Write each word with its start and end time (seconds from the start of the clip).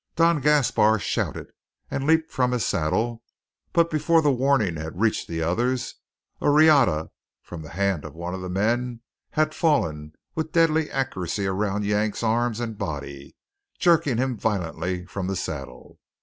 Don 0.15 0.41
Gaspar 0.41 0.97
shouted 0.97 1.51
and 1.91 2.07
leaped 2.07 2.31
from 2.31 2.53
his 2.53 2.65
saddle; 2.65 3.21
but 3.71 3.91
before 3.91 4.23
the 4.23 4.31
warning 4.31 4.75
had 4.77 4.99
reached 4.99 5.27
the 5.27 5.43
others, 5.43 5.93
a 6.41 6.49
riata 6.49 7.11
from 7.43 7.61
the 7.61 7.69
hand 7.69 8.03
of 8.03 8.15
one 8.15 8.33
of 8.33 8.41
the 8.41 8.49
men 8.49 9.01
had 9.33 9.53
fallen 9.53 10.13
with 10.33 10.53
deadly 10.53 10.89
accuracy 10.89 11.45
around 11.45 11.85
Yank's 11.85 12.23
arms 12.23 12.59
and 12.59 12.79
body, 12.79 13.35
jerking 13.77 14.17
him 14.17 14.35
violently 14.37 15.05
from 15.05 15.27
the 15.27 15.35
saddle. 15.35 15.99